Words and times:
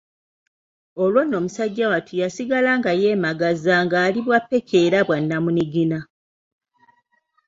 Olwo 1.03 1.21
nno 1.23 1.37
musajja 1.45 1.85
wattu 1.91 2.13
yasigala 2.21 2.71
nga 2.79 2.91
yeemagaza 3.01 3.75
ng'ali 3.85 4.19
bwa 4.25 4.39
ppeke 4.43 4.77
era 4.85 4.99
bwa 5.07 5.17
nnamunigina. 5.21 5.99